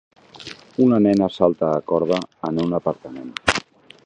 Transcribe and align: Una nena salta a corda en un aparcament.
Una 0.85 0.97
nena 1.07 1.27
salta 1.35 1.71
a 1.75 1.85
corda 1.93 2.19
en 2.51 2.65
un 2.67 2.75
aparcament. 2.83 3.33